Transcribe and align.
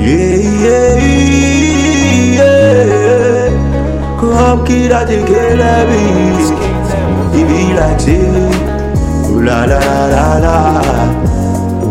Yeah, 0.00 0.36
yeah, 0.64 0.96
yeah. 2.36 2.60
Take 5.06 5.26
care 5.26 5.54
of 5.54 5.90
it. 5.90 6.50
Be 7.50 7.74
like 7.74 8.00
say, 8.00 8.20
ooh 9.30 9.42
la 9.42 9.64
la 9.64 9.80
la 10.12 10.26
la. 10.44 10.56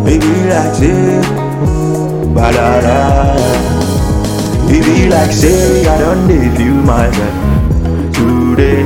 It 0.08 0.22
be 0.22 0.34
like 0.50 0.74
say, 0.76 1.22
ba 2.34 2.48
la 2.56 2.70
la. 2.86 2.98
It 4.70 4.84
be 4.86 5.10
like 5.10 5.32
say, 5.32 5.86
I 5.86 5.98
don't 6.00 6.28
dey 6.28 6.48
feel 6.56 6.76
myself 6.90 7.36
today. 8.14 8.84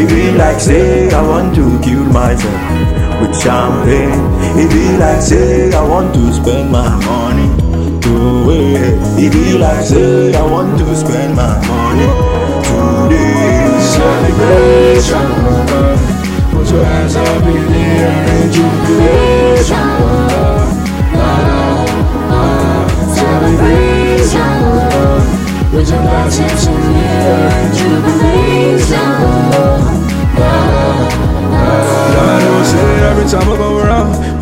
It 0.00 0.08
be 0.08 0.22
like 0.38 0.60
say, 0.60 1.10
I 1.10 1.22
want 1.22 1.54
to 1.56 1.64
kill 1.82 2.04
myself 2.04 3.20
with 3.20 3.34
champagne. 3.42 4.22
It 4.58 4.68
be 4.70 4.96
like 4.98 5.20
say, 5.20 5.72
I 5.74 5.82
want 5.86 6.14
to 6.14 6.32
spend 6.32 6.70
my 6.72 6.88
money 7.04 7.48
It 8.46 9.32
be 9.32 9.56
like 9.56 9.86
say, 9.86 10.34
I 10.34 10.42
want 10.50 10.78
to 10.78 10.96
spend 10.96 11.34
my 11.34 11.66
money 11.66 12.53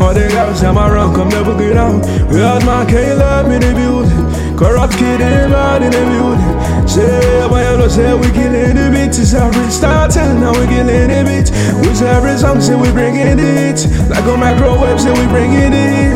All 0.01 0.13
the 0.13 0.27
guys 0.29 0.61
time 0.61 0.77
I 0.77 0.89
run, 0.89 1.13
come 1.15 1.29
never 1.29 1.57
get 1.57 1.77
out. 1.77 2.03
We 2.29 2.39
had 2.39 2.65
my 2.65 2.85
Caleb 2.85 3.51
in 3.51 3.61
the 3.61 3.71
building, 3.73 4.23
Korupt 4.57 4.93
Kidd 4.97 5.21
in 5.21 5.51
the 5.51 5.75
in 5.83 5.91
the 5.91 6.03
building. 6.11 6.53
Say, 6.87 7.47
boy, 7.49 7.63
I 7.63 7.77
don't 7.77 7.89
say 7.89 8.13
we 8.13 8.29
killing 8.31 8.75
the 8.75 8.91
beat. 8.91 9.17
It's 9.17 9.33
every 9.33 9.69
start 9.71 10.15
and 10.17 10.41
now 10.41 10.51
we 10.51 10.67
killing 10.67 11.07
the 11.09 11.21
beat. 11.25 11.49
With 11.81 12.01
every 12.01 12.37
song, 12.37 12.61
say 12.61 12.75
we 12.75 12.91
bringing 12.91 13.39
it. 13.39 13.79
Like 14.09 14.25
a 14.25 14.37
microwave, 14.37 14.99
say 14.99 15.11
we 15.11 15.25
bringing 15.31 15.73
it. 15.73 16.13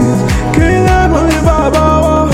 Caleb, 0.54 1.16
only 1.16 1.40
Baba, 1.42 2.30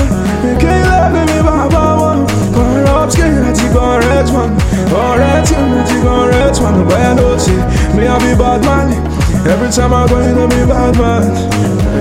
Caleb, 0.59 1.13
only 1.13 1.39
Baba. 1.45 2.25
Korupt 2.51 3.15
Kidd, 3.15 3.43
I 3.45 3.53
take 3.53 3.75
on 3.77 3.99
red 4.01 4.27
one. 4.33 4.53
Alright, 4.91 5.47
I 5.47 5.85
take 5.87 6.05
on 6.05 6.27
red 6.29 6.57
one. 6.57 6.87
Boy, 6.87 6.95
I 6.95 7.15
don't 7.15 7.39
say, 7.39 7.55
me 7.95 8.07
I 8.07 8.17
be 8.19 8.37
bad 8.37 8.61
man. 8.65 9.12
Every 9.45 9.69
time 9.71 9.93
I 9.93 10.07
go 10.07 10.19
in, 10.19 10.37
I 10.37 10.47
be 10.47 10.63
bad 10.65 10.95
man. 10.97 11.23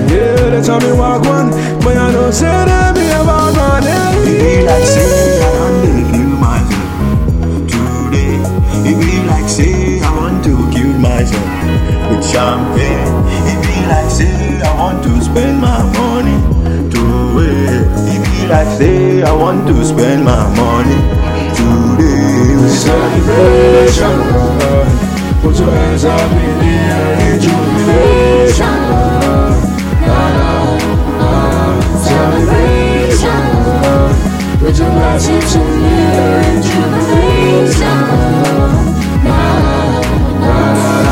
Yeah, 0.09 0.51
they 0.51 0.63
tell 0.63 0.81
me 0.81 0.93
walk 0.93 1.23
one, 1.25 1.51
but 1.83 1.97
I 1.97 2.13
don't 2.13 2.33
say 2.33 2.47
that 2.47 2.95
me 2.95 3.07
a 3.11 3.23
bad 3.27 3.55
man. 3.57 3.83
It 3.83 4.31
Yeah. 4.31 4.39
be 4.39 4.67
like 4.67 4.87
say, 4.87 5.43
I 5.43 5.51
don't 5.59 5.77
dey 5.83 6.01
feel 6.11 6.33
myself 6.39 6.91
today. 7.67 8.35
It 8.89 8.97
be 9.03 9.13
like 9.27 9.49
say, 9.49 10.01
I 10.01 10.11
want 10.17 10.45
to 10.45 10.55
kill 10.71 10.93
myself 10.99 11.51
with 12.11 12.25
champagne. 12.25 13.11
It 13.51 13.59
be 13.67 13.77
like 13.91 14.11
say, 14.11 14.63
I 14.63 14.71
want 14.79 15.03
to 15.05 15.13
spend 15.21 15.61
my 15.61 15.83
money 15.99 16.39
today. 16.95 17.83
It 18.15 18.23
be 18.31 18.47
like 18.47 18.71
say, 18.79 19.23
I 19.25 19.33
want 19.33 19.67
to 19.67 19.85
spend 19.85 20.25
my 20.25 20.43
money 20.55 20.99
today. 21.59 22.69
Celebration. 22.71 24.17
Put 25.43 25.59
your 25.59 25.71
hands 25.71 26.05
up 26.05 26.31
in 26.31 26.59
the 26.63 26.73
air 26.97 27.35
in 27.35 27.41
jubilation. 27.41 28.79
La, 30.07 30.23
la, 30.39 30.53
la. 31.19 31.33
Celebration. 32.07 33.43
Put 34.61 34.79
your 34.79 34.91
glasses 34.91 35.55
in 35.57 35.67
the 35.83 35.95
air 35.99 36.43
in 36.51 36.63
jubilation. 36.63 38.03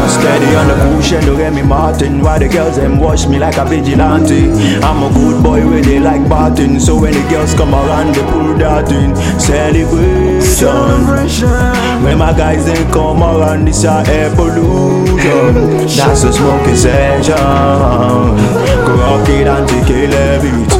Steady 0.08 0.50
on 0.54 0.66
the 0.68 0.89
and 1.12 1.26
don't 1.26 1.38
get 1.38 1.52
me 1.52 1.62
Martin. 1.62 2.20
Why 2.22 2.38
the 2.38 2.48
girls 2.48 2.76
them 2.76 2.98
watch 2.98 3.26
me 3.26 3.38
like 3.38 3.56
a 3.56 3.64
vigilante? 3.64 4.50
I'm 4.82 5.02
a 5.02 5.10
good 5.12 5.42
boy 5.42 5.66
where 5.68 5.82
they 5.82 5.98
like 5.98 6.28
Barton. 6.28 6.78
So 6.80 7.00
when 7.00 7.12
the 7.12 7.22
girls 7.28 7.54
come 7.54 7.74
around, 7.74 8.14
they 8.14 8.22
pull 8.30 8.54
that 8.58 8.90
in. 8.92 9.16
Celebration. 9.40 10.68
When 12.04 12.18
my 12.18 12.32
guys 12.32 12.64
they 12.66 12.84
come 12.92 13.22
around, 13.22 13.66
this 13.66 13.84
a 13.84 14.02
air 14.06 14.30
pollution. 14.34 15.86
That's 15.96 16.24
a 16.24 16.32
smoking 16.32 16.76
session. 16.76 17.34
Korupt 18.84 19.26
Kidd 19.26 19.48
and 19.48 19.68
tequila 19.68 20.40
beat. 20.42 20.70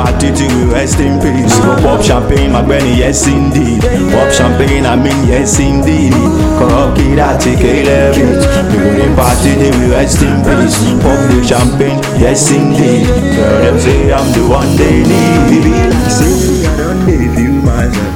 party 0.00 0.32
till 0.32 0.48
we 0.56 0.72
rest 0.72 0.98
in 1.00 1.20
peace. 1.20 1.52
Go 1.60 1.76
pop 1.84 2.00
champagne, 2.02 2.52
my 2.52 2.64
granny, 2.64 2.96
yes 2.96 3.26
indeed. 3.28 3.82
Pop 4.12 4.32
champagne, 4.32 4.86
I 4.86 4.96
mean 4.96 5.20
yes 5.28 5.58
indeed. 5.60 6.12
Korupt 6.58 6.96
Kidd 6.96 7.18
and 7.20 7.36
tequila 7.40 7.98
beat. 8.16 8.40
We 8.70 8.76
go 8.80 8.90
the 8.96 9.06
party 9.16 9.52
till 9.60 9.74
we 9.78 9.86
rest 9.92 10.22
in 10.24 10.36
peace. 10.46 10.78
Pop 11.04 11.20
the 11.28 11.38
champagne, 11.44 12.00
yes 12.16 12.50
indeed. 12.50 13.04
Tell 13.36 13.60
them 13.64 13.76
say 13.84 14.12
I'm 14.12 14.28
the 14.32 14.42
one 14.48 14.70
they 14.80 15.04
need. 15.04 15.92
Say 16.08 16.64
I 16.64 16.76
don't 16.80 17.00
dey 17.06 17.24
feel 17.36 17.56
myself 17.68 18.14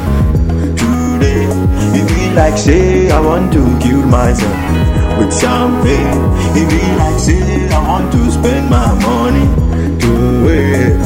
today. 0.80 1.44
It 1.98 2.04
be 2.08 2.22
like 2.34 2.56
say 2.56 3.10
I 3.10 3.20
want 3.20 3.52
to 3.52 3.62
kill 3.84 4.02
myself 4.08 4.56
with 5.18 5.32
champagne. 5.38 6.22
It 6.56 6.66
be 6.72 6.80
like 6.96 7.18
say 7.20 7.68
I 7.68 7.78
want 7.88 8.08
to 8.12 8.30
spend 8.32 8.70
my 8.70 8.88
money 9.04 9.46
today. 10.00 10.94
It 10.94 11.03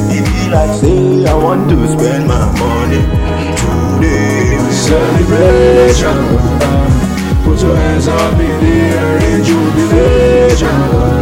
like 0.50 0.80
say 0.80 1.26
I 1.26 1.34
want 1.34 1.68
to 1.70 1.76
spend 1.88 2.26
my 2.26 2.46
money 2.58 3.02
today. 3.60 4.58
Celebration. 4.70 6.16
Put 7.44 7.60
your 7.62 7.76
hands 7.76 8.08
up 8.08 8.32
in 8.32 8.60
the 8.64 8.76
air 8.96 9.16
in 9.30 9.44
jubilation. 9.44 11.17